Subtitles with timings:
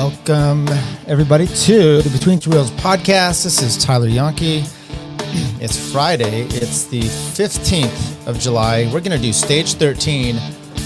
[0.00, 0.68] Welcome,
[1.08, 3.42] everybody, to the Between Two Wheels podcast.
[3.42, 4.62] This is Tyler Yonke.
[5.60, 6.42] It's Friday.
[6.50, 8.84] It's the 15th of July.
[8.92, 10.36] We're going to do stage 13.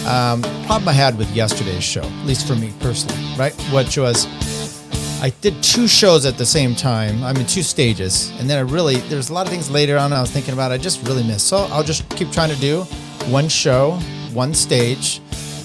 [0.07, 3.53] Um, problem I had with yesterday's show, at least for me personally, right?
[3.71, 4.27] Which was
[5.23, 7.23] I did two shows at the same time.
[7.23, 8.33] I'm in two stages.
[8.41, 10.73] And then I really, there's a lot of things later on I was thinking about,
[10.73, 11.49] I just really missed.
[11.49, 12.85] So I'll just keep trying to do
[13.29, 13.99] one show,
[14.33, 15.21] one stage.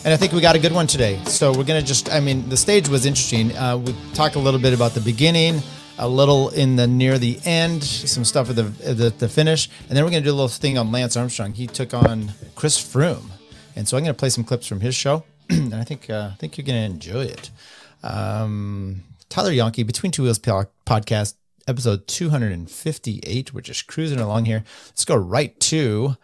[0.08, 1.22] And I think we got a good one today.
[1.26, 3.54] So we're going to just, I mean, the stage was interesting.
[3.58, 5.62] Uh, we talk a little bit about the beginning,
[5.98, 9.70] a little in the near the end, some stuff at the, the, the finish.
[9.90, 11.52] And then we're going to do a little thing on Lance Armstrong.
[11.52, 13.32] He took on Chris Froome.
[13.76, 15.26] And so I'm going to play some clips from his show.
[15.50, 17.52] and I think, uh, I think you're going to enjoy it.
[18.02, 21.34] Um, Tyler Yonke, Between Two Wheels podcast,
[21.68, 23.54] episode 258.
[23.54, 24.64] We're just cruising along here.
[24.86, 26.16] Let's go right to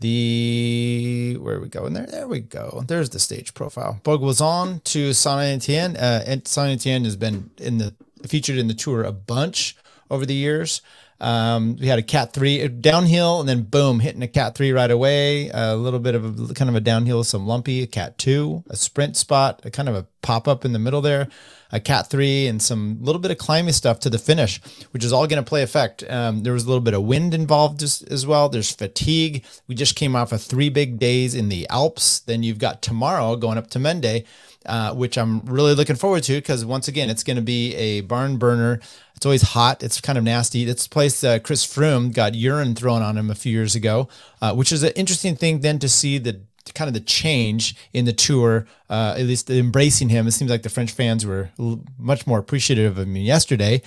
[0.00, 2.06] the where are we going there?
[2.06, 2.84] There we go.
[2.86, 4.00] There's the stage profile.
[4.04, 5.96] Bourg-d'Oisans to Saint Etienne.
[5.96, 7.94] Uh, and Saint Etienne has been in the
[8.26, 9.76] featured in the tour a bunch
[10.10, 10.82] over the years.
[11.20, 14.90] Um, we had a cat three downhill and then boom, hitting a cat three right
[14.90, 15.50] away.
[15.52, 18.76] A little bit of a kind of a downhill, some lumpy, a cat two, a
[18.76, 21.28] sprint spot, a kind of a pop up in the middle there,
[21.72, 24.60] a cat three, and some little bit of climbing stuff to the finish,
[24.92, 26.04] which is all going to play effect.
[26.08, 28.48] Um, there was a little bit of wind involved as, as well.
[28.48, 29.44] There's fatigue.
[29.66, 32.20] We just came off of three big days in the Alps.
[32.20, 34.24] Then you've got tomorrow going up to Mende.
[34.66, 38.00] Uh, which I'm really looking forward to because once again, it's going to be a
[38.02, 38.80] barn burner.
[39.18, 39.82] It's always hot.
[39.82, 40.64] It's kind of nasty.
[40.64, 44.06] This place, uh, Chris Froome got urine thrown on him a few years ago,
[44.40, 46.40] uh, which is an interesting thing then to see the
[46.72, 50.28] kind of the change in the tour, uh, at least embracing him.
[50.28, 51.50] It seems like the French fans were
[51.98, 53.82] much more appreciative of him yesterday.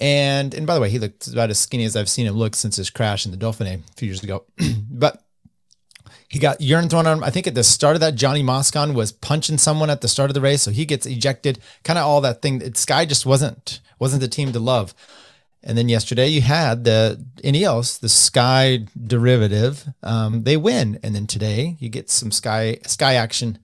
[0.00, 2.56] And and by the way, he looked about as skinny as I've seen him look
[2.56, 4.46] since his crash in the Dauphiné a few years ago.
[4.90, 5.22] but
[6.32, 7.24] he got urine thrown on him.
[7.24, 10.30] I think at the start of that, Gianni Moscon was punching someone at the start
[10.30, 11.58] of the race, so he gets ejected.
[11.84, 12.72] Kind of all that thing.
[12.72, 14.94] Sky just wasn't wasn't the team to love.
[15.62, 19.84] And then yesterday you had the Ineos, the Sky derivative.
[20.02, 23.58] Um, they win, and then today you get some Sky Sky action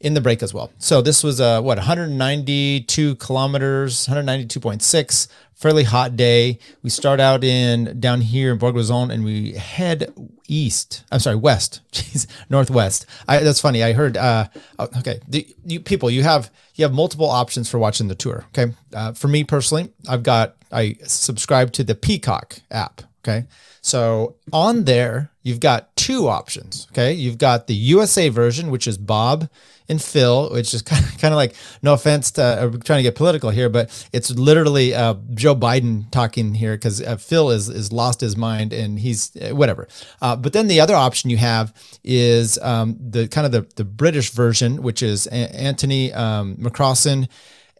[0.00, 0.70] in the break as well.
[0.78, 5.28] So this was a what 192 kilometers, 192.6
[5.58, 6.58] fairly hot day.
[6.82, 10.12] We start out in down here in Bourg-d'Oisans and we head
[10.46, 11.04] east.
[11.10, 11.80] I'm sorry, west.
[11.92, 13.06] Jeez, northwest.
[13.26, 13.82] I, that's funny.
[13.82, 14.16] I heard.
[14.16, 14.46] Uh,
[14.78, 18.46] oh, okay, the, you people, you have you have multiple options for watching the tour.
[18.56, 23.02] Okay, uh, for me personally, I've got I subscribe to the Peacock app.
[23.24, 23.46] Okay,
[23.80, 26.86] so on there you've got two options.
[26.92, 29.48] Okay, you've got the USA version, which is Bob
[29.88, 33.02] and Phil, which is kind of, kind of like no offense to uh, trying to
[33.02, 37.68] get political here, but it's literally uh, Joe Biden talking here because uh, Phil is
[37.68, 39.88] is lost his mind and he's uh, whatever.
[40.20, 41.72] Uh, but then the other option you have
[42.04, 47.28] is um, the kind of the the British version, which is Anthony um, McCrossan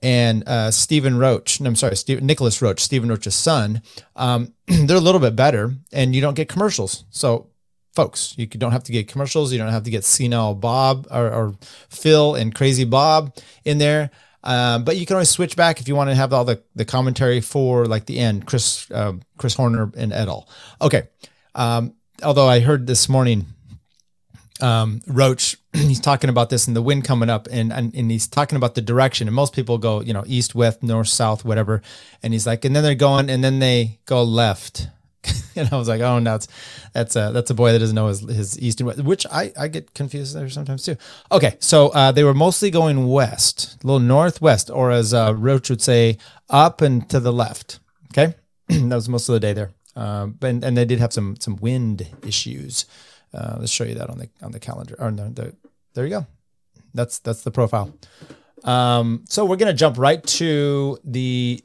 [0.02, 1.60] and uh, Stephen Roche.
[1.60, 3.82] No, I'm sorry, Steve, Nicolas Roche, Stephen Roche's son.
[4.16, 7.04] Um, they're a little bit better, and you don't get commercials.
[7.10, 7.48] So
[7.98, 8.32] folks.
[8.38, 9.52] You don't have to get commercials.
[9.52, 11.54] You don't have to get senile Bob or, or
[11.90, 14.12] Phil and Crazy Bob in there.
[14.44, 16.84] Um, but you can always switch back if you want to have all the, the
[16.84, 20.48] commentary for like the end, Chris um, Chris Horner and et al.
[20.80, 21.08] Okay.
[21.56, 23.46] Um, although I heard this morning,
[24.60, 28.28] um, Roche, he's talking about this and the wind coming up and, and, and he's
[28.28, 29.26] talking about the direction.
[29.26, 31.82] And most people go, you know, east, west, north, south, whatever.
[32.22, 34.86] And he's like, and then they're going and then they go left
[35.56, 36.48] and I was like, oh, no, that's
[36.92, 39.52] that's a that's a boy that doesn't know his, his east and west, which I
[39.58, 40.96] I get confused there sometimes too.
[41.32, 45.70] Okay, so uh, they were mostly going west, a little northwest, or as uh, Roche
[45.70, 46.18] would say,
[46.48, 47.80] up and to the left.
[48.12, 48.34] Okay,
[48.68, 49.70] that was most of the day there.
[49.96, 52.86] Um, and and they did have some some wind issues.
[53.34, 54.94] Uh, let's show you that on the on the calendar.
[54.98, 55.54] Or no, the,
[55.94, 56.26] there you go.
[56.94, 57.92] That's that's the profile.
[58.64, 61.62] Um, so we're gonna jump right to the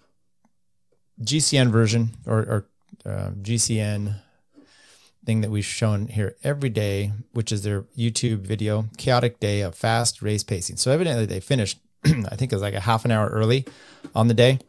[1.21, 2.69] GCN version or, or
[3.05, 4.15] uh, GCN
[5.25, 9.75] thing that we've shown here every day, which is their YouTube video, chaotic day of
[9.75, 10.77] fast race pacing.
[10.77, 13.65] So evidently they finished, I think it was like a half an hour early
[14.13, 14.59] on the day.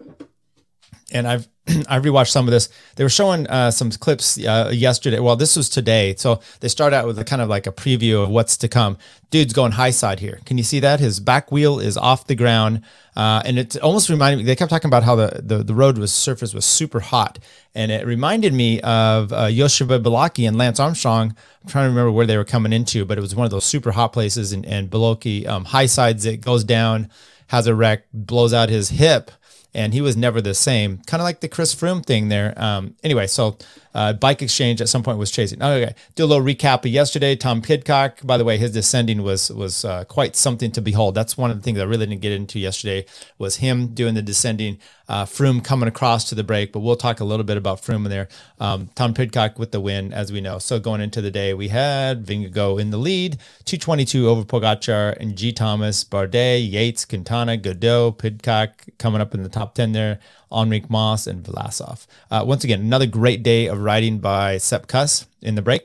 [1.15, 1.49] And I've
[1.89, 2.69] I rewatched some of this.
[2.97, 5.19] They were showing uh, some clips uh, yesterday.
[5.19, 6.15] Well, this was today.
[6.17, 8.99] So they start out with a kind of like a preview of what's to come.
[9.31, 10.41] Dude's going high side here.
[10.45, 11.01] Can you see that?
[11.01, 12.83] His back wheel is off the ground.
[13.17, 15.97] Uh, and it almost reminded me, they kept talking about how the, the, the road
[15.97, 17.39] was surface was super hot.
[17.75, 21.35] And it reminded me of uh, Joseba and Lance Armstrong.
[21.63, 23.65] I'm trying to remember where they were coming into, but it was one of those
[23.65, 24.53] super hot places.
[24.53, 27.09] And, and um, high sides it, goes down,
[27.47, 29.31] has a wreck, blows out his hip
[29.75, 30.99] and he was never the same.
[31.07, 32.55] Kind of like the Chris Froome thing there.
[32.57, 33.59] Um, anyway, so
[33.95, 35.63] Uh, Bike Exchange at some point was chasing.
[35.63, 37.37] Oh, okay, do a little recap of yesterday.
[37.37, 41.15] Tom Pidcock, by the way, his descending was was uh, quite something to behold.
[41.15, 43.07] That's one of the things I really didn't get into yesterday
[43.39, 44.79] was him doing the descending.
[45.07, 48.05] Uh, Froome coming across to the break, but we'll talk a little bit about Froome
[48.07, 48.29] in there.
[48.59, 50.59] Um, Tom Pidcock with the win, as we know.
[50.59, 55.37] So going into the day, we had Vingegaard in the lead, 222 over Pogacar and
[55.37, 55.53] G.
[55.53, 60.21] Thomas, Bardet, Yates, Quintana, Gaudu, Pidcock coming up in the top 10 there.
[60.55, 62.07] Enric Mas and Vlasov.
[62.31, 65.83] Uh, once again, another great day of riding by Sepp Kuss in the break.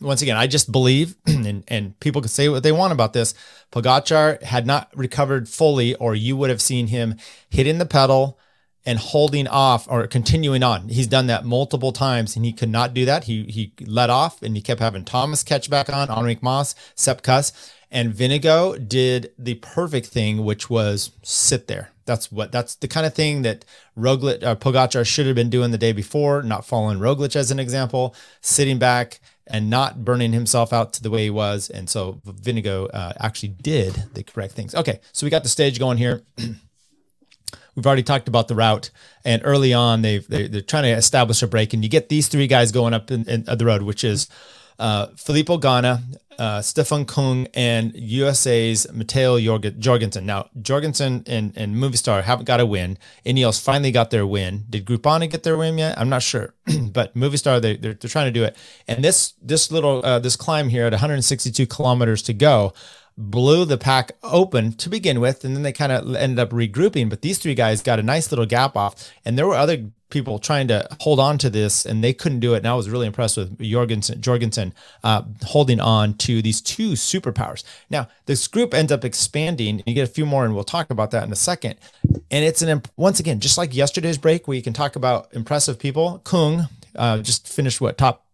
[0.00, 3.34] Once again, I just believe, and, and people can say what they want about this.
[3.72, 7.16] Pogacar had not recovered fully, or you would have seen him
[7.50, 8.38] hitting the pedal
[8.86, 10.88] and holding off or continuing on.
[10.88, 13.24] He's done that multiple times, and he could not do that.
[13.24, 17.22] He he let off, and he kept having Thomas catch back on, Enric Mas, Sepp
[17.22, 17.52] Kuss,
[17.90, 23.06] and Vingegaard did the perfect thing, which was sit there that's what that's the kind
[23.06, 23.64] of thing that
[23.96, 27.60] Roglic or Pogacar should have been doing the day before, not following Roglic as an
[27.60, 31.70] example, sitting back and not burning himself out to the way he was.
[31.70, 34.74] And so Vingegaard uh, actually did the correct things.
[34.74, 36.22] Okay, so we got the stage going here.
[37.76, 38.90] We've already talked about the route,
[39.24, 42.48] and early on they they're trying to establish a break, and you get these three
[42.48, 44.28] guys going up in, in the road, which is
[44.80, 46.02] uh, Filippo Ganna,
[46.38, 50.26] uh, Stefan Kung, and USA's Matteo Jorgenson.
[50.26, 52.98] Now, Jorgenson and, and Movistar haven't got a win.
[53.26, 54.64] Ineos finally got their win.
[54.70, 55.98] Did Groupama get their win yet?
[55.98, 56.54] I'm not sure,
[56.92, 58.56] but Movistar they, they're, they're trying to do it.
[58.86, 62.72] And this this little uh, this climb here at 162 kilometers to go
[63.18, 67.10] blew the pack open to begin with, and then they kind of ended up regrouping.
[67.10, 70.38] But these three guys got a nice little gap off, and there were other people
[70.38, 72.58] trying to hold on to this, and they couldn't do it.
[72.58, 74.72] And I was really impressed with Jorgenson, Jorgenson
[75.02, 77.64] uh, holding on to these two superpowers.
[77.90, 80.90] Now, this group ends up expanding, and you get a few more, and we'll talk
[80.90, 81.74] about that in a second.
[82.30, 85.78] And it's an once again, just like yesterday's break, where you can talk about impressive
[85.78, 86.20] people.
[86.24, 88.24] Kung uh, just finished what top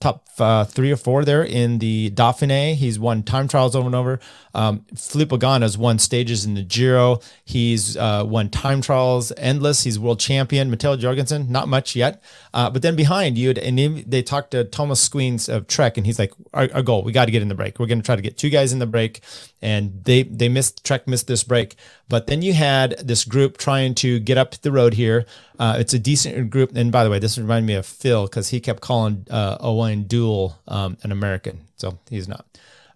[0.00, 2.74] top uh, three or four there in the Dauphiné.
[2.74, 4.20] He's won time trials over and over.
[4.54, 5.38] Um, Filippo
[5.76, 7.20] won stages in the Giro.
[7.44, 9.82] He's uh, won time trials endless.
[9.82, 10.70] He's world champion.
[10.70, 12.22] Matteo Jorgenson, not much yet.
[12.52, 16.18] Uh, but then behind you, and they talked to Thomas Skujiņš of Trek, and he's
[16.18, 17.78] like, our, our goal, we got to get in the break.
[17.78, 19.20] We're going to try to get two guys in the break.
[19.60, 21.76] And they they missed Trek missed this break.
[22.08, 25.24] But then you had this group trying to get up the road here.
[25.58, 26.76] Uh, it's a decent group.
[26.76, 30.04] And by the way, this reminded me of Phil because he kept calling uh, Owain
[30.04, 31.60] Doull um, an American.
[31.76, 32.46] So he's not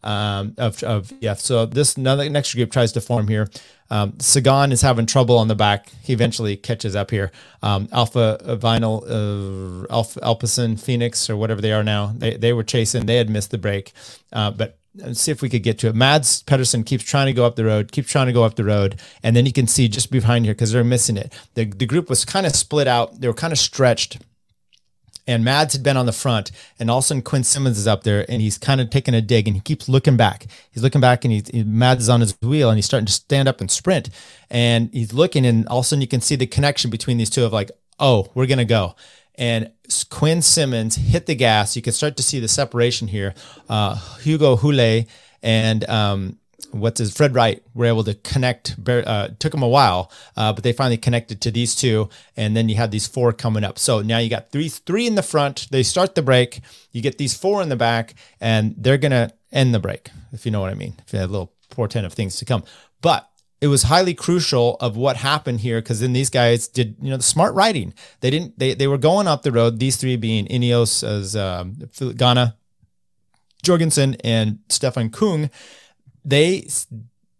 [0.02, 1.34] um, of, of yeah.
[1.34, 3.48] So this another next group tries to form here.
[3.90, 5.90] Um, Sagan is having trouble on the back.
[6.02, 7.32] He eventually catches up here.
[7.62, 12.12] Um, Alpha Vinyl, uh, Alpha Alpecin, Fenix, or whatever they are now.
[12.16, 13.06] They they were chasing.
[13.06, 13.92] They had missed the break,
[14.32, 14.78] uh, but
[15.12, 15.94] see if we could get to it.
[15.94, 18.64] Mads Pedersen keeps trying to go up the road, keeps trying to go up the
[18.64, 21.32] road, and then you can see just behind here because they're missing it.
[21.54, 23.20] The the group was kind of split out.
[23.20, 24.18] They were kind of stretched
[25.28, 27.86] and Mads had been on the front, and all of a sudden Quinn Simmons is
[27.86, 30.46] up there, and he's kind of taking a dig, and he keeps looking back.
[30.72, 33.12] He's looking back, and he's he, Mads is on his wheel, and he's starting to
[33.12, 34.08] stand up and sprint,
[34.50, 37.30] and he's looking, and all of a sudden you can see the connection between these
[37.30, 38.96] two of like, oh, we're gonna go,
[39.34, 39.70] and
[40.10, 41.76] Quinn Simmons hit the gas.
[41.76, 43.34] You can start to see the separation here.
[43.68, 45.04] Uh, Hugo Houle
[45.42, 46.38] and um,
[46.70, 48.76] what's his Fred Wright were able to connect.
[48.86, 52.68] Uh, took them a while, uh, but they finally connected to these two, and then
[52.68, 53.78] you had these four coming up.
[53.78, 55.68] So now you got three three in the front.
[55.70, 56.60] They start the break.
[56.92, 60.52] You get these four in the back, and they're gonna end the break, if you
[60.52, 60.94] know what I mean.
[61.06, 62.64] If you had a little portent of things to come,
[63.00, 63.28] but
[63.60, 67.16] it was highly crucial of what happened here because then these guys did you know
[67.16, 67.92] the smart riding.
[68.20, 69.78] They didn't they they were going up the road.
[69.78, 72.54] These three being Ineos as um, Ganna,
[73.62, 75.50] Jorgenson, and Stefan Kung
[76.28, 76.66] they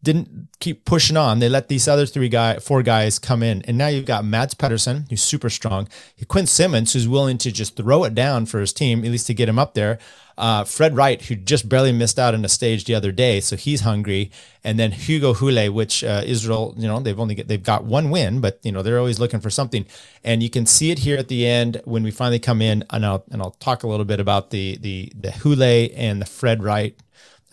[0.03, 1.39] didn't keep pushing on.
[1.39, 4.55] They let these other three guy, four guys come in, and now you've got Mads
[4.55, 5.89] Pedersen, who's super strong,
[6.29, 9.35] Quinn Simmons, who's willing to just throw it down for his team, at least to
[9.35, 9.99] get him up there.
[10.39, 13.57] Uh, Fred Wright, who just barely missed out in a stage the other day, so
[13.57, 14.31] he's hungry.
[14.63, 18.09] And then Hugo Houle, which uh, Israel, you know, they've only get, they've got one
[18.09, 19.85] win, but you know they're always looking for something.
[20.23, 23.05] And you can see it here at the end when we finally come in, and
[23.05, 26.63] I'll and I'll talk a little bit about the the the Houle and the Fred
[26.63, 26.97] Wright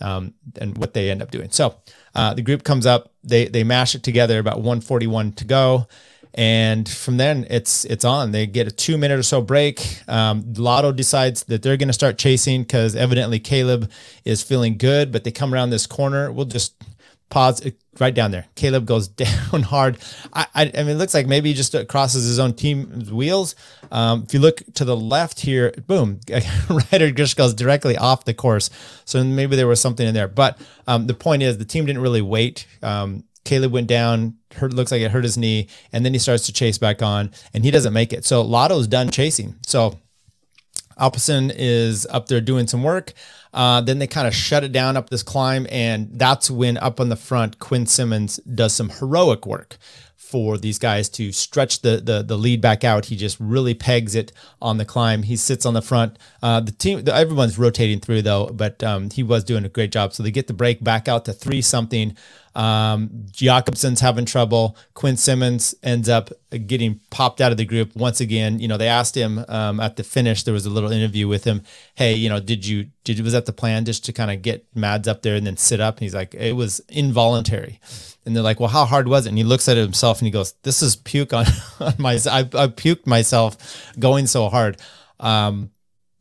[0.00, 1.50] um, and what they end up doing.
[1.50, 1.76] So
[2.14, 5.86] uh, the group comes up, they they mash it together, about 141 to go,
[6.34, 8.32] and from then it's it's on.
[8.32, 10.02] They get a two minute or so break.
[10.08, 13.90] Um, Lotto decides that they're going to start chasing because evidently Caleb
[14.24, 16.30] is feeling good, but they come around this corner.
[16.30, 16.74] We'll just
[17.30, 17.64] pause
[18.00, 18.46] right down there.
[18.54, 19.98] Caleb goes down hard.
[20.32, 23.54] I, I, I, mean, it looks like maybe he just crosses his own team's wheels.
[23.90, 26.20] Um, if you look to the left here, boom,
[26.92, 28.70] Ryder just goes directly off the course.
[29.04, 30.28] So maybe there was something in there.
[30.28, 32.66] But um, the point is, the team didn't really wait.
[32.82, 36.46] Um, Caleb went down, hurt, looks like it hurt his knee, and then he starts
[36.46, 38.24] to chase back on, and he doesn't make it.
[38.24, 39.54] So Lotto's done chasing.
[39.64, 39.98] So
[40.98, 43.12] Alpecin is up there doing some work.
[43.52, 47.00] Uh, then they kind of shut it down up this climb, and that's when up
[47.00, 49.78] on the front, Quinn Simmons does some heroic work
[50.26, 53.06] for these guys to stretch the, the the lead back out.
[53.06, 55.22] He just really pegs it on the climb.
[55.22, 56.18] He sits on the front.
[56.42, 59.92] Uh, the team, the, everyone's rotating through though, but um, he was doing a great
[59.92, 60.12] job.
[60.12, 62.16] So they get the break back out to three something.
[62.56, 64.78] Um, Jakobsen's having trouble.
[64.94, 66.30] Quinn Simmons ends up
[66.66, 68.58] getting popped out of the group once again.
[68.58, 70.42] You know, they asked him um, at the finish.
[70.42, 71.62] There was a little interview with him.
[71.94, 74.66] Hey, you know, did you did was that the plan just to kind of get
[74.74, 75.96] Mads up there and then sit up?
[75.96, 77.78] And he's like, it was involuntary.
[78.24, 79.28] And they're like, well, how hard was it?
[79.28, 81.44] And he looks at himself and he goes, this is puke on,
[81.80, 82.14] on my.
[82.14, 84.80] I, I puked myself going so hard.
[85.20, 85.70] Um,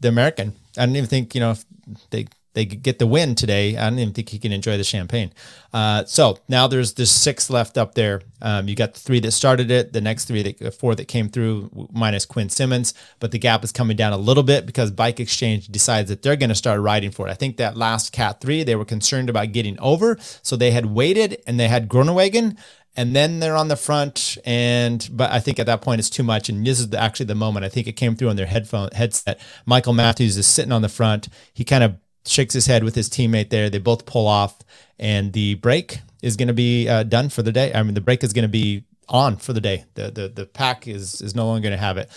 [0.02, 0.54] the American.
[0.78, 1.66] I don't even think you know if
[2.10, 3.78] they they get the win today.
[3.78, 5.32] I don't even think he can enjoy the champagne.
[5.74, 8.22] Uh, so now there's there's six left up there.
[8.42, 11.30] Um, you got the three that started it, the next three that four that came
[11.30, 15.20] through minus Quinn Simmons, but the gap is coming down a little bit because Bike
[15.20, 17.32] Exchange decides that they're going to start riding for it.
[17.32, 20.88] I think that last Cat three they were concerned about getting over, so they had
[20.88, 22.58] waited and they had Groenewegen
[22.98, 26.24] and then they're on the front and but i think at that point it's too
[26.24, 28.90] much and this is actually the moment i think it came through on their headphone
[28.94, 32.96] headset michael matthews is sitting on the front he kind of shakes his head with
[32.96, 33.70] his teammate there.
[33.70, 34.60] They both pull off,
[35.00, 37.74] and the break is going to be uh, done for the day.
[37.74, 39.86] I mean, the break is going to be on for the day.
[39.94, 42.10] The the the pack is is no longer going to have it.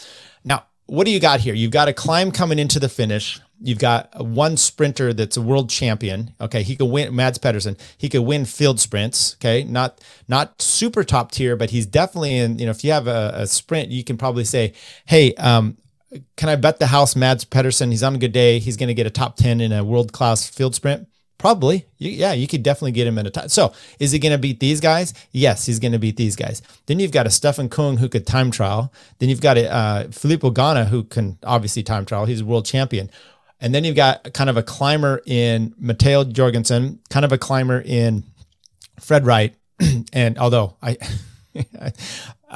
[0.44, 1.54] Now, what do you got here?
[1.54, 3.40] You've got a climb coming into the finish.
[3.60, 6.32] You've got one sprinter that's a world champion.
[6.40, 7.14] Okay, he could win.
[7.14, 7.76] Mads Pedersen.
[7.96, 9.34] He could win field sprints.
[9.34, 12.58] Okay, not not super top tier, but he's definitely in.
[12.58, 14.72] You know, if you have a, a sprint, you can probably say,
[15.06, 15.76] "Hey, um,
[16.36, 18.94] can I bet the house Mads Pedersen, he's on a good day, he's going to
[18.94, 21.08] get a top 10 in a world class field sprint?
[21.38, 21.86] Probably.
[21.98, 23.48] yeah, you could definitely get him in a time.
[23.48, 25.14] So is he going to beat these guys?
[25.30, 26.62] Yes, he's going to beat these guys.
[26.86, 28.92] Then you've got a Stefan Kung who could time trial.
[29.20, 32.24] Then you've got a uh, Filippo Ganna who can obviously time trial.
[32.24, 33.08] He's a world champion.
[33.60, 37.80] And then you've got kind of a climber in Matteo Jorgenson, kind of a climber
[37.84, 38.24] in
[39.00, 39.54] Fred Wright.
[40.12, 40.96] and although I,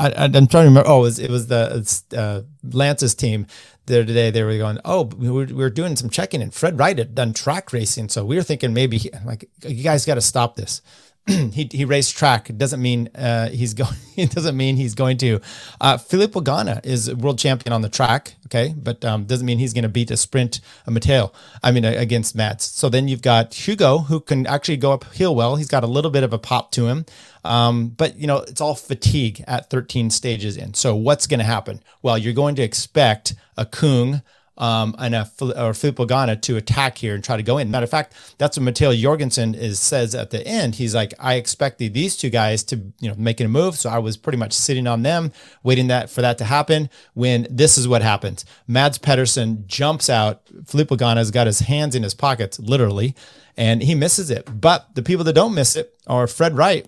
[0.09, 0.89] I, am trying to remember.
[0.89, 3.47] Oh, it was, it was the uh, Lance's team
[3.87, 4.31] there today.
[4.31, 7.15] They were going, oh, we were, we were doing some checking, and Fred Wright had
[7.15, 10.57] done track racing, so we were thinking maybe he, like you guys got to stop
[10.57, 10.83] this.
[11.27, 12.51] he he raced track.
[12.51, 13.95] It doesn't mean uh, he's going.
[14.15, 15.41] It doesn't mean he's going to.
[15.81, 16.43] Uh, Filippo
[16.85, 18.35] is a world champion on the track.
[18.47, 21.33] Okay, but um, doesn't mean he's going to beat a sprint a Matteo.
[21.63, 22.67] I mean against Mats.
[22.67, 25.57] So then you've got Hugo who can actually go uphill well.
[25.57, 27.07] He's got a little bit of a pop to him.
[27.43, 30.75] Um, but you know it's all fatigue at 13 stages in.
[30.75, 31.83] So what's going to happen?
[32.03, 34.21] Well, you're going to expect a Kung
[34.59, 37.71] um, and a or Filippo Ganna to attack here and try to go in.
[37.71, 40.75] Matter of fact, that's what Matteo Jorgenson is says at the end.
[40.75, 43.99] He's like, I expected these two guys to you know making a move, so I
[43.99, 45.33] was pretty much sitting on them,
[45.63, 46.91] waiting that for that to happen.
[47.15, 50.43] When this is what happens, Mads Pedersen jumps out.
[50.67, 53.15] Filippo Ganna's got his hands in his pockets, literally,
[53.57, 54.61] and he misses it.
[54.61, 56.87] But the people that don't miss it are Fred Wright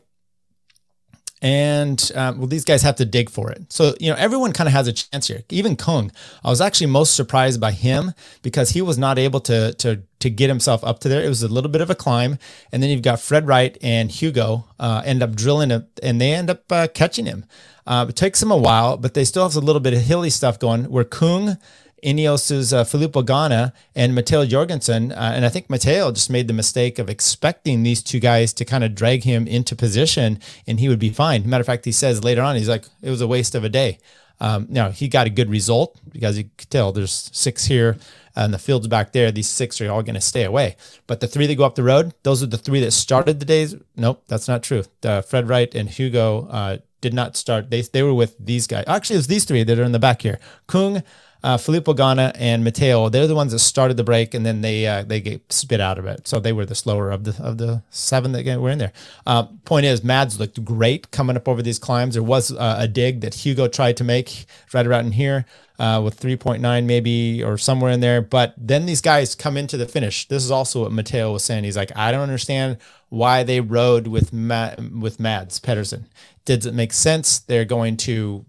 [1.45, 3.71] and um, well, these guys have to dig for it.
[3.71, 5.43] So you know, everyone kind of has a chance here.
[5.51, 6.11] Even Kung,
[6.43, 10.31] I was actually most surprised by him because he was not able to to to
[10.31, 11.23] get himself up to there.
[11.23, 12.39] It was a little bit of a climb,
[12.73, 16.33] and then you've got Fred Wright and Hugo uh, end up drilling it, and they
[16.33, 17.45] end up uh, catching him.
[17.87, 20.31] Uh, it takes them a while, but they still have a little bit of hilly
[20.31, 20.85] stuff going.
[20.85, 21.59] Where Kung
[22.05, 25.11] Ineos's uh, Filippo Ganna and Matteo Jorgenson.
[25.13, 28.65] Uh, and I think Matteo just made the mistake of expecting these two guys to
[28.65, 31.49] kind of drag him into position and he would be fine.
[31.49, 33.69] Matter of fact, he says later on, he's like, it was a waste of a
[33.69, 33.99] day.
[34.41, 37.97] Um, now, he got a good result because you could tell there's six here
[38.37, 39.31] and the field's back there.
[39.31, 40.77] These six are all going to stay away.
[41.07, 43.47] But the three that go up the road, those are the three that started the
[43.47, 43.77] days.
[43.97, 44.83] Nope, that's not true.
[45.03, 47.71] Uh, Fred Wright and Hugo uh, did not start.
[47.71, 48.85] They, they were with these guys.
[48.89, 50.41] Actually, it was these three that are in the back here.
[50.67, 51.03] Kung,
[51.45, 54.87] uh, Filippo Ganna and Matteo, they're the ones that started the break, and then they
[54.87, 56.27] uh, they get spit out of it.
[56.27, 58.93] So they were the slower of the of the seven that were in there.
[59.27, 62.15] Uh, point is, Mads looked great coming up over these climbs.
[62.15, 65.45] There was uh, a dig that Hugo tried to make right around in here.
[65.77, 68.23] Uh, with 3.9 maybe or somewhere in there.
[68.23, 70.29] But then these guys come into the finish.
[70.29, 71.65] This is also what Matteo was saying.
[71.65, 76.07] He's like, I don't understand why they rode with Ma- with Mads Pedersen.
[76.45, 77.41] Does it make sense?
[77.41, 78.47] They're going to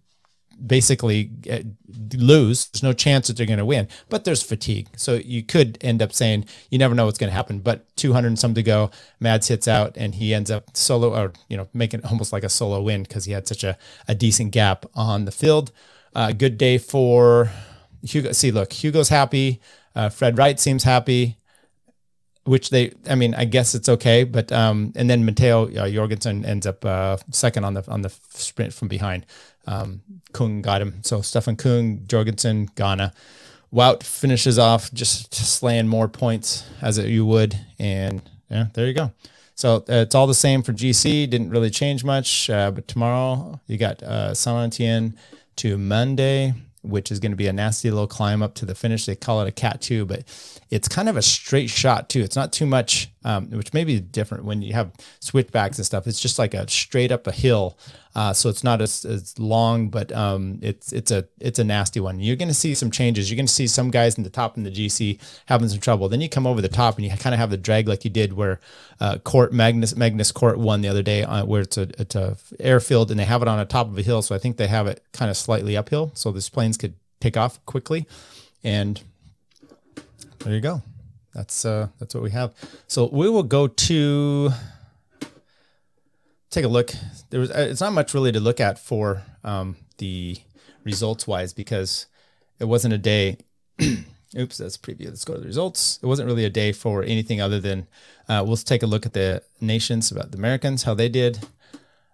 [0.66, 1.60] basically uh,
[2.16, 2.68] lose.
[2.68, 4.88] There's no chance that they're going to win, but there's fatigue.
[4.96, 7.60] So you could end up saying you never know what's going to happen.
[7.60, 11.34] But 200 and some to go, Mads hits out and he ends up solo or
[11.50, 14.52] you know making almost like a solo win because he had such a, a decent
[14.52, 15.72] gap on the field.
[16.14, 17.52] Uh, good day for
[18.04, 18.32] Hugo.
[18.32, 19.62] See, look, Hugo's happy.
[19.96, 21.38] Uh, Fred Wright seems happy
[22.46, 26.46] which they, I mean, I guess it's okay, but um, and then Matteo uh, Jorgenson
[26.46, 29.25] ends up uh, second on the on the sprint from behind.
[29.68, 33.14] Um, Kung got him, so Stefan Kung, Jorgenson, Ganna.
[33.74, 38.94] Wout finishes off just slaying more points as it, you would, and yeah, there you
[38.94, 39.12] go.
[39.56, 41.30] So uh, it's all the same for GC.
[41.30, 42.50] Didn't really change much.
[42.50, 46.54] Uh, but tomorrow you got uh, Saint to Mende,
[46.88, 49.06] which is going to be a nasty little climb up to the finish.
[49.06, 50.24] They call it a cat two, but
[50.70, 52.22] it's kind of a straight shot too.
[52.22, 56.08] It's not too much, um, which may be different when you have switchbacks and stuff.
[56.08, 57.77] It's just like a straight up a hill
[58.15, 62.00] uh, so it's not as, as long, but um, it's it's a it's a nasty
[62.00, 62.22] one.
[62.22, 63.29] You're going to see some changes.
[63.29, 66.08] You're going to see some guys in the top in the GC having some trouble.
[66.08, 68.10] Then you come over the top and you kind of have the drag like you
[68.10, 68.62] did where
[69.01, 72.38] uh, Cort Magnus Magnus Cort won the other day, uh, where it's a it's a
[72.58, 74.22] airfield and they have it on the top of a hill.
[74.22, 77.36] So I think they have it kind of slightly uphill, so these planes could take
[77.36, 78.08] off quickly.
[78.63, 79.01] And
[80.39, 80.82] there you go.
[81.36, 82.54] That's uh, that's what we have.
[82.88, 84.50] So we will go to
[86.50, 86.94] take a look.
[87.30, 90.38] There was uh, it's not much really to look at for um, the
[90.86, 92.08] results wise because
[92.58, 93.38] it wasn't a day.
[94.38, 95.08] oops, that's preview.
[95.08, 96.00] Let's go to the results.
[96.01, 97.88] It wasn't really a day for anything other than
[98.30, 101.39] uh, we'll take a look at the nations about the Americans how they did.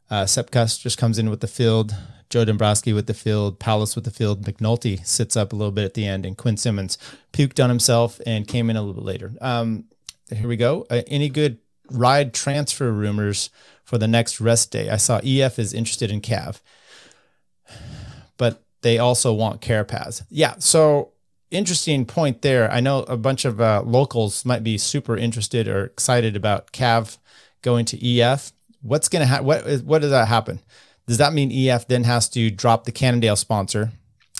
[0.09, 1.95] Uh, Sepp Kuss just comes in with the field.
[2.31, 5.83] Joe Dombrowski with the field, Powless with the field, McNulty sits up a little bit
[5.83, 6.97] at the end, and Quinn Simmons
[7.33, 9.33] puked on himself and came in a little bit later.
[9.41, 9.83] Um,
[10.33, 10.87] here we go.
[10.89, 11.57] Uh, any good
[11.91, 13.49] ride transfer rumors
[13.83, 14.89] for the next rest day.
[14.89, 16.61] I saw EF is interested in Cav,
[18.37, 20.23] but they also want Carapaz.
[20.29, 21.11] Yeah, so
[21.51, 22.71] interesting point there.
[22.71, 27.17] I know a bunch of uh, locals might be super interested or excited about Cav
[27.61, 28.53] going to EF.
[28.81, 29.45] What's going to happen?
[29.45, 30.61] What, what does that happen?
[31.11, 33.91] Does that mean EF then has to drop the Cannondale sponsor?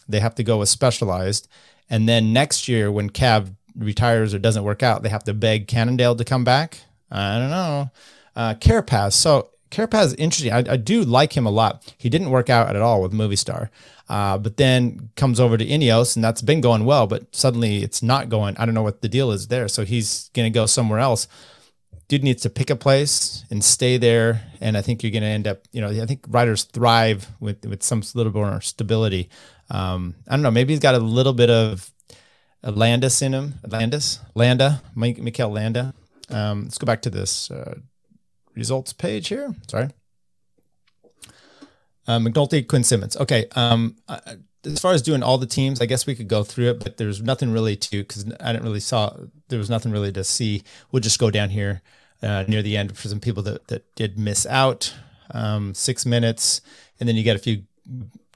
[0.07, 1.49] They have to go with Specialized.
[1.89, 5.67] And then next year, when Cav retires or doesn't work out, they have to beg
[5.67, 6.79] Cannondale to come back.
[7.11, 7.91] I don't know
[8.35, 9.13] uh, Carapaz.
[9.13, 10.53] So Carapaz is interesting.
[10.53, 11.93] I, I, do like him a lot.
[11.97, 13.69] He didn't work out at all with Movistar,
[14.09, 17.07] uh, but then comes over to Ineos, and that's been going well.
[17.07, 18.55] But suddenly it's not going.
[18.57, 19.67] I don't know what the deal is there.
[19.67, 21.27] So he's going to go somewhere else.
[22.11, 24.41] Dude needs to pick a place and stay there.
[24.59, 25.59] And I think you're going to end up.
[25.71, 29.29] You know, I think riders thrive with with some little bit more stability.
[29.69, 30.51] Um, I don't know.
[30.51, 31.89] Maybe he's got a little bit of
[32.63, 33.53] Landis in him.
[33.65, 35.93] Landis, Landa, Mikel Landa.
[36.29, 37.49] Um, let's go back to this.
[37.49, 37.75] Uh,
[38.55, 39.55] results page here.
[39.69, 39.87] Sorry.
[42.05, 43.15] Uh, McNulty, Quinn Simmons.
[43.15, 43.45] Okay.
[43.55, 43.95] Um,
[44.65, 46.97] as far as doing all the teams, I guess we could go through it, but
[46.97, 49.15] there's nothing really to because I didn't really saw
[49.47, 50.63] there was nothing really to see.
[50.91, 51.81] We'll just go down here
[52.21, 54.93] uh, near the end for some people that that did miss out.
[55.33, 56.61] Um, six minutes,
[56.99, 57.63] and then you get a few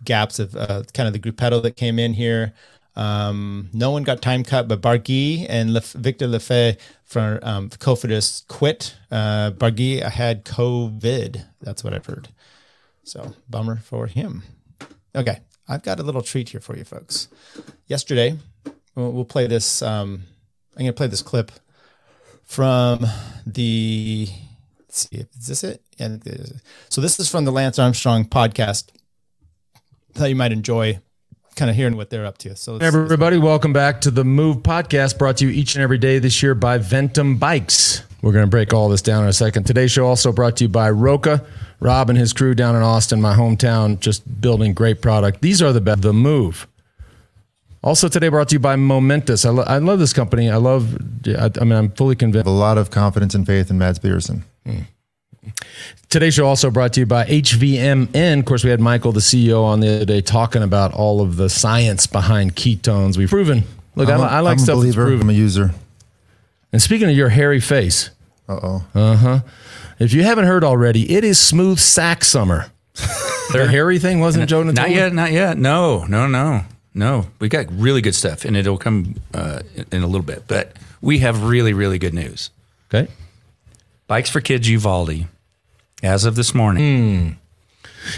[0.03, 2.53] gaps of uh, kind of the gruppetto that came in here.
[2.95, 8.47] Um, no one got time cut, but Barguil and Lef- Victor Lefebvre from um, Cofidis
[8.47, 8.95] quit.
[9.11, 11.45] Uh, Barguil had COVID.
[11.61, 12.29] That's what I've heard.
[13.03, 14.43] So bummer for him.
[15.13, 17.27] Okay, I've got a little treat here for you folks.
[17.87, 18.37] Yesterday,
[18.95, 19.81] we'll, we'll play this.
[19.81, 20.23] Um,
[20.75, 21.51] I'm going to play this clip
[22.45, 23.05] from
[23.45, 24.29] the.
[24.79, 25.81] Let's see, is this it?
[25.97, 26.15] Yeah,
[26.89, 28.89] so this is from the Lance Armstrong podcast.
[30.13, 30.99] Thought you might enjoy
[31.55, 32.55] kind of hearing what they're up to.
[32.55, 36.19] So, everybody, welcome back to the Move Podcast, brought to you each and every day
[36.19, 38.03] this year by Ventum Bikes.
[38.21, 39.65] We're going to break all this down in a second.
[39.65, 41.45] Today's show also brought to you by Roka.
[41.79, 45.41] Rob and his crew down in Austin, my hometown, just building great product.
[45.41, 46.01] These are the best.
[46.01, 46.67] The Move.
[47.85, 49.45] Also today brought to you by Momentous.
[49.45, 50.49] I, lo- I love this company.
[50.49, 50.97] I love.
[51.27, 52.47] I, I, mean, I'm fully convinced.
[52.47, 54.43] I have a lot of confidence and faith in Mads Pedersen.
[54.65, 54.85] Mm.
[56.09, 58.39] Today's show also brought to you by HVMN.
[58.39, 61.35] Of course, we had Michael, the CEO, on the other day talking about all of
[61.35, 63.17] the science behind ketones.
[63.17, 63.63] We've proven.
[63.95, 65.01] Look, I'm a, I like I'm stuff a believer.
[65.01, 65.29] that's proven.
[65.29, 65.71] I'm a user.
[66.73, 68.09] And speaking of your hairy face.
[68.49, 68.85] Uh oh.
[68.95, 69.39] Uh huh.
[69.99, 72.71] If you haven't heard already, it is smooth sack summer.
[73.53, 75.59] Their hairy thing wasn't Joe Not yet, not yet.
[75.59, 77.27] No, no, no, no.
[77.39, 80.45] We got really good stuff, and it'll come uh, in a little bit.
[80.47, 82.49] But we have really, really good news.
[82.89, 83.11] Okay.
[84.07, 85.27] Bikes for Kids Uvalde
[86.01, 86.83] as of this morning.
[86.83, 87.35] Mm.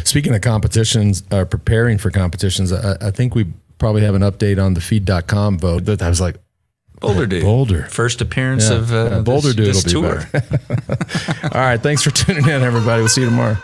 [0.05, 3.45] Speaking of competitions, uh, preparing for competitions, I, I, think we
[3.79, 5.85] probably have an update on the feed.com vote.
[5.85, 6.35] That I was like,
[6.99, 7.43] Boulder Dude.
[7.43, 7.83] Boulder.
[7.83, 8.75] First appearance yeah.
[8.75, 10.23] of uh, yeah, Boulder this, Dude this tour.
[11.53, 11.81] All right.
[11.81, 13.01] Thanks for tuning in, everybody.
[13.01, 13.57] We'll see you tomorrow.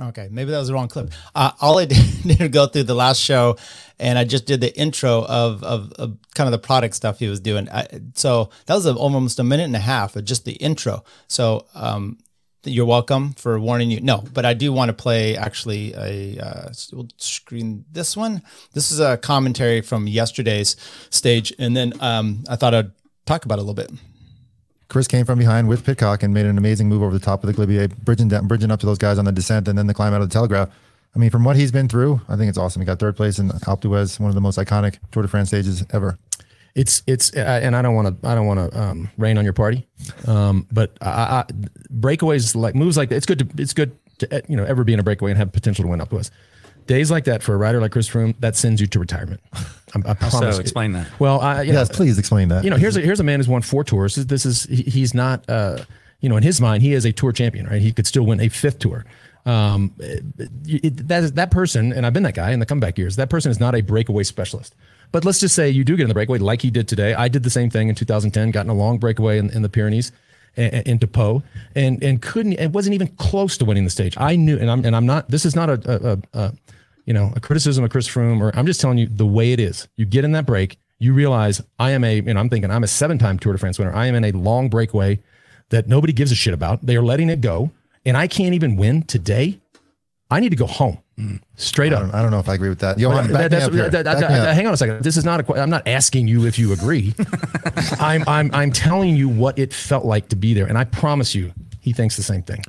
[0.00, 1.10] Okay, maybe that was the wrong clip.
[1.34, 1.84] Uh, all I
[2.24, 3.56] did, go through the last show,
[3.98, 7.28] and I just did the intro of, of, of kind of the product stuff he
[7.28, 7.68] was doing.
[7.68, 11.04] I, so that was almost a minute and a half of just the intro.
[11.28, 12.18] So um,
[12.64, 14.00] you're welcome for warning you.
[14.00, 18.42] No, but I do want to play actually a uh, we'll screen this one.
[18.72, 20.76] This is a commentary from yesterday's
[21.10, 22.92] stage, and then um, I thought I'd
[23.26, 23.90] talk about a little bit.
[24.90, 27.46] Chris came from behind with Pidcock and made an amazing move over the top of
[27.46, 29.94] the Galibier, bridging down, bridging up to those guys on the descent, and then the
[29.94, 30.68] climb out of the Télégraphe.
[31.14, 32.82] I mean, from what he's been through, I think it's awesome.
[32.82, 35.48] He got third place in Alpe d'Huez, one of the most iconic Tour de France
[35.48, 36.18] stages ever.
[36.74, 39.44] It's it's uh, and I don't want to I don't want to um, rain on
[39.44, 39.86] your party,
[40.26, 41.44] um, but I, I,
[41.92, 43.16] breakaways like moves like that.
[43.16, 45.38] It's good to it's good to uh, you know ever be in a breakaway and
[45.38, 46.30] have potential to win to us.
[46.90, 49.40] Days like that for a rider like Chris Froome that sends you to retirement.
[49.54, 49.60] I,
[50.06, 50.56] I promise.
[50.56, 51.06] So explain that.
[51.20, 52.64] Well, I, you Yes, know, please explain that.
[52.64, 54.16] you know, here's a, here's a man who's won four tours.
[54.16, 55.84] This is he- he's not, uh,
[56.20, 57.80] you know, in his mind, he is a tour champion, right?
[57.80, 59.04] He could still win a fifth tour.
[59.46, 60.24] Um, it,
[60.66, 63.14] it- that is that person, and I've been that guy in the comeback years.
[63.14, 64.74] That person is not a breakaway specialist.
[65.12, 67.14] But let's just say you do get in the breakaway, like he did today.
[67.14, 69.68] I did the same thing in 2010, got in a long breakaway in, in the
[69.68, 70.10] Pyrenees
[70.56, 71.42] into Pau,
[71.76, 72.54] and and couldn't.
[72.54, 74.16] It wasn't even close to winning the stage.
[74.18, 75.28] I knew, and I'm and I'm not.
[75.30, 76.52] This is not a, a, a, a
[77.10, 79.58] you know, a criticism of Chris Froome, or I'm just telling you the way it
[79.58, 79.88] is.
[79.96, 82.84] You get in that break, you realize I am a, you know, I'm thinking I'm
[82.84, 83.92] a seven time Tour de France winner.
[83.92, 85.18] I am in a long breakaway
[85.70, 86.86] that nobody gives a shit about.
[86.86, 87.72] They are letting it go,
[88.06, 89.58] and I can't even win today.
[90.30, 90.98] I need to go home,
[91.56, 92.02] straight I up.
[92.02, 92.96] don't, I don't know if I agree with that.
[93.00, 93.90] Johan, That- back me up here.
[93.90, 94.54] that- that- Back me up.
[94.54, 95.02] hang on a second.
[95.02, 95.60] This is not a.
[95.60, 97.12] I'm not asking you if you agree.
[97.98, 101.34] I'm I'm I'm telling you what it felt like to be there, and I promise
[101.34, 102.62] you, he thinks the same thing.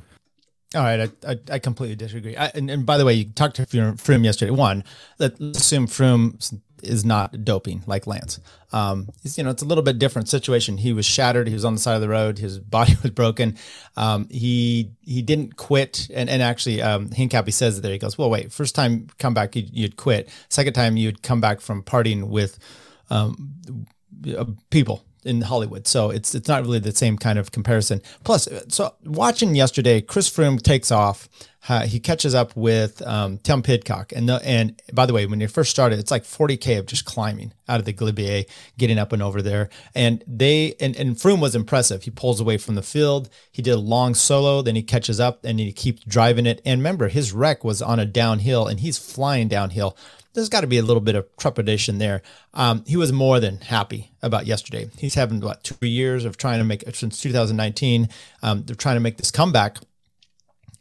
[0.74, 2.36] All right, I, I, I completely disagree.
[2.36, 4.50] I, and, and by the way, you talked to Froome yesterday.
[4.50, 4.84] One,
[5.18, 8.40] let- let's assume Froome is not doping like Lance.
[8.72, 10.78] Um, it's, you know, it's a little bit different situation.
[10.78, 11.46] He was shattered.
[11.46, 12.38] He was on the side of the road.
[12.38, 13.56] His body was broken.
[13.96, 16.08] Um, he he didn't quit.
[16.12, 17.92] And and actually, um, Hincapie says there.
[17.92, 20.28] He goes, well, wait, first time come back, you'd, you'd quit.
[20.48, 22.58] Second time, you'd come back from partying with
[23.10, 23.86] um,
[24.36, 25.86] uh, people in Hollywood.
[25.86, 28.02] So it's it's not really the same kind of comparison.
[28.24, 31.28] Plus, so watching yesterday, Chris Froome takes off.
[31.68, 35.40] Uh, he catches up with um, Tim Pidcock, and the, and by the way, when
[35.40, 39.12] you first started, it's like 40k of just climbing out of the Galibier, getting up
[39.12, 39.68] and over there.
[39.94, 42.02] And they and and Froome was impressive.
[42.02, 43.28] He pulls away from the field.
[43.52, 46.60] He did a long solo, then he catches up, and he keeps driving it.
[46.64, 49.96] And remember, his wreck was on a downhill, and he's flying downhill
[50.34, 52.22] there's got to be a little bit of trepidation there.
[52.54, 54.90] Um, he was more than happy about yesterday.
[54.98, 58.08] He's having what two years of trying to make since 2019.
[58.42, 59.78] Um, they're trying to make this comeback,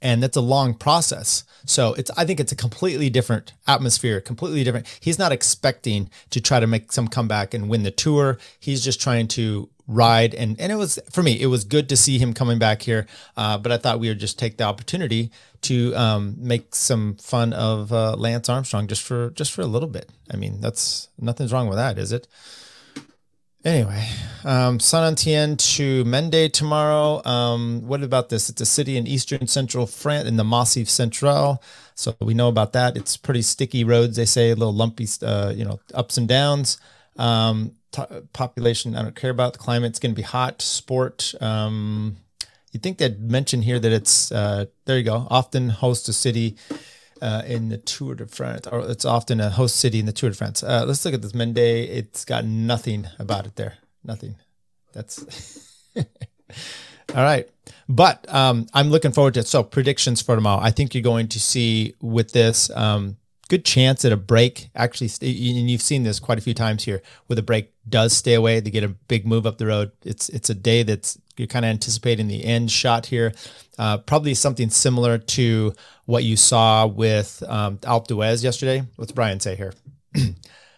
[0.02, 1.44] and that's a long process.
[1.66, 4.88] So it's I think it's a completely different atmosphere, completely different.
[5.00, 8.38] He's not expecting to try to make some comeback and win the tour.
[8.60, 11.98] He's just trying to ride and and it was for me it was good to
[11.98, 13.06] see him coming back here
[13.38, 17.54] uh, but i thought we would just take the opportunity to um, make some fun
[17.54, 21.52] of uh, lance armstrong just for just for a little bit i mean that's nothing's
[21.52, 22.28] wrong with that is it
[23.64, 24.08] anyway
[24.44, 27.24] um, Saint Etienne to Mende tomorrow.
[27.26, 28.50] Um, what about this?
[28.50, 31.62] It's a city in eastern central France in the Massif Central.
[31.96, 32.98] So we know about that.
[32.98, 34.16] It's pretty sticky roads.
[34.16, 36.80] They say a little lumpy, uh, you know, ups and downs.
[37.18, 39.90] Um, t- population, I don't care about the climate.
[39.90, 40.62] It's going to be hot.
[40.62, 41.34] Sport.
[41.42, 42.18] Um,
[42.72, 45.28] you think they'd mention here that it's uh, there you go.
[45.30, 46.56] Often host a city
[47.22, 50.30] uh, in the Tour de France, or it's often a host city in the Tour
[50.30, 50.64] de France.
[50.64, 51.58] Uh, let's look at this Mende.
[51.58, 53.78] It's got nothing about it there.
[54.04, 54.36] Nothing.
[54.94, 56.04] That's all
[57.16, 57.50] right.
[57.88, 59.48] But um, I'm looking forward to it.
[59.48, 60.62] So predictions for tomorrow.
[60.62, 63.18] I think you're going to see with this um,
[63.52, 66.86] good chance that a break actually, st- and you've seen this quite a few times
[66.86, 68.62] here, where the break does stay away.
[68.62, 69.92] They get a big move up the road.
[70.04, 73.34] It's it's a day that's you're kind of anticipating the end shot here.
[73.78, 75.74] Uh, probably something similar to
[76.06, 78.84] what you saw with um, Alpe d'Huez yesterday.
[78.96, 79.74] What's Brian say here?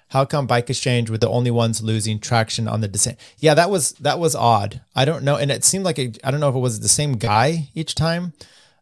[0.09, 3.19] How come Bike Exchange were the only ones losing traction on the descent?
[3.37, 4.81] Yeah, that was that was odd.
[4.95, 6.89] I don't know, and it seemed like it, I don't know if it was the
[6.89, 8.33] same guy each time.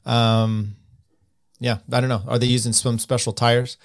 [0.05, 0.75] Um,
[1.61, 2.23] yeah, I don't know.
[2.27, 3.77] Are they using some special tires?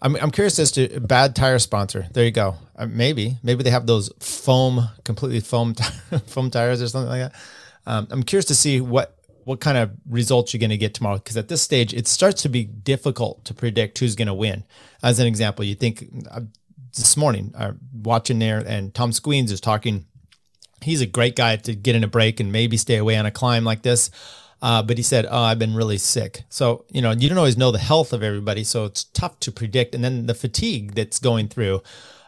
[0.00, 2.06] I'm I'm curious as to bad tire sponsor.
[2.12, 2.56] There you go.
[2.74, 5.84] Uh, maybe maybe they have those foam completely foam t-
[6.26, 7.40] foam tires or something like that.
[7.86, 9.14] Um, I'm curious to see what
[9.44, 12.42] what kind of results you're going to get tomorrow because at this stage it starts
[12.42, 14.64] to be difficult to predict who's going to win.
[15.02, 16.40] As an example, you think uh,
[16.96, 20.06] this morning uh, watching there and Tom Skujiņš is talking.
[20.80, 23.30] He's a great guy to get in a break and maybe stay away on a
[23.30, 24.10] climb like this.
[24.60, 27.56] Uh, but he said, "Oh, I've been really sick." So you know, you don't always
[27.56, 29.94] know the health of everybody, so it's tough to predict.
[29.94, 31.82] And then the fatigue that's going through.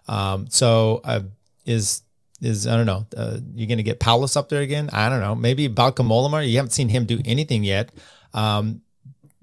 [0.08, 1.22] Um, so uh,
[1.66, 2.02] is
[2.40, 3.06] is I don't know.
[3.16, 4.90] Uh, you're going to get Powless up there again?
[4.92, 5.34] I don't know.
[5.34, 6.48] Maybe Bauke Mollema.
[6.48, 7.90] You haven't seen him do anything yet.
[8.32, 8.82] Um,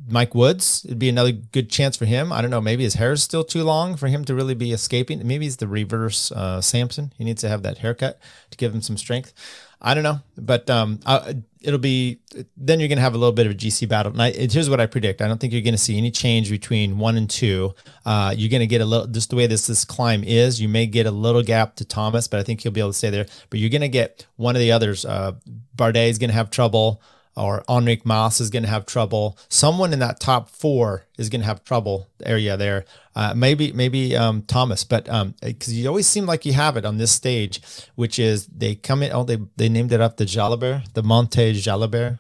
[0.10, 2.32] Mike Woods, it'd be another good chance for him.
[2.32, 2.62] I don't know.
[2.62, 5.26] Maybe his hair is still too long for him to really be escaping.
[5.28, 7.12] Maybe he's the reverse uh, Samson.
[7.18, 8.20] He needs to have that haircut
[8.52, 9.34] to give him some strength.
[9.82, 11.36] I don't know, but um, I,
[11.68, 12.22] it'll be
[12.56, 14.14] then you're going to have a little bit of a GC battle.
[14.14, 16.50] And I, here's what I predict: I don't think you're going to see any change
[16.50, 17.76] between one and two.
[18.06, 20.62] Uh, you're going to get a little just the way this this climb is.
[20.62, 22.98] You may get a little gap to Thomas, but I think he'll be able to
[22.98, 23.26] stay there.
[23.50, 25.04] But you're going to get one of the others.
[25.04, 25.34] Uh,
[25.76, 27.02] Bardet is going to have trouble.
[27.38, 29.38] Or Enrique Mas is going to have trouble.
[29.48, 32.86] Someone in that top four is going to have trouble area there.
[33.16, 35.06] Uh, maybe maybe um, Thomas, but
[35.42, 37.62] because you always seem like you have it on this stage,
[37.96, 39.12] which is they come in.
[39.12, 42.20] Oh, they they named it up the Jalabert, the Monte Jalabert.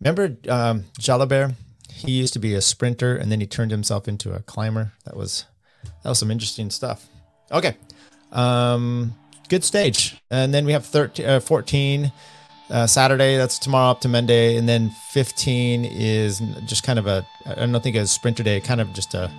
[0.00, 1.54] Remember um, Jalabert?
[1.90, 4.92] He used to be a sprinter, and then he turned himself into a climber.
[5.04, 5.46] That was
[6.02, 7.06] that was some interesting stuff.
[7.50, 7.76] Okay,
[8.32, 9.14] um,
[9.48, 12.12] good stage, and then we have 13, uh, 14
[12.70, 13.36] uh, Saturday.
[13.36, 17.82] That's tomorrow up to Mende, and then 15 is just kind of a I don't
[17.82, 19.30] think a sprinter day, kind of just a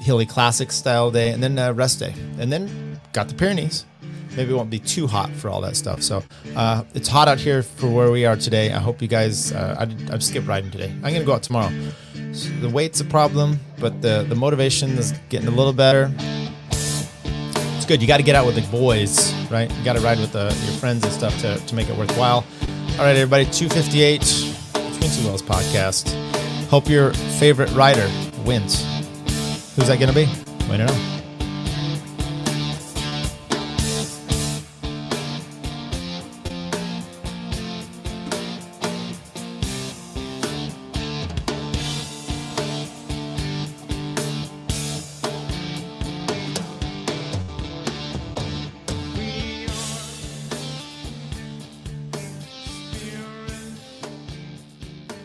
[0.00, 3.84] hilly classic style day, and then a rest day, and then got the Pyrenees.
[4.36, 6.02] Maybe it won't be too hot for all that stuff.
[6.02, 6.22] So
[6.54, 8.72] uh, it's hot out here for where we are today.
[8.72, 9.52] I hope you guys.
[9.52, 10.90] Uh, I, I've skipped riding today.
[11.02, 11.72] I'm gonna go out tomorrow.
[12.32, 16.12] So the weight's a problem, but the the motivation is getting a little better.
[17.76, 18.00] It's good.
[18.00, 19.70] You got to get out with the boys, right?
[19.76, 22.44] You got to ride with the, your friends and stuff to, to make it worthwhile.
[22.92, 23.44] All right, everybody.
[23.44, 24.20] 258
[24.72, 26.14] Between Two Wheels podcast.
[26.68, 28.08] Hope your favorite rider
[28.44, 28.84] wins.
[29.76, 30.26] Who's that going to be?
[30.68, 31.19] Wait to know.